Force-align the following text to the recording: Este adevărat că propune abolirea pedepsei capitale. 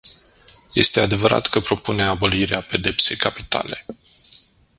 Este 0.75 0.99
adevărat 0.99 1.47
că 1.47 1.59
propune 1.59 2.03
abolirea 2.03 2.61
pedepsei 2.61 3.15
capitale. 3.15 3.85